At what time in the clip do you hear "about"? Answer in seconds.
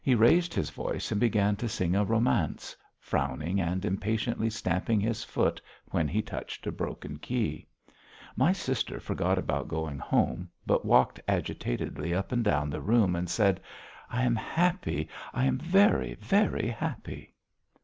9.37-9.67